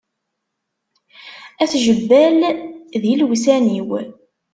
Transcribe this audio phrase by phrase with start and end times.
[1.63, 2.39] At Jebbal
[3.01, 3.89] d ilewsan-iw.